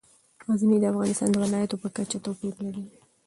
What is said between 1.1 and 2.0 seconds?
د ولایاتو په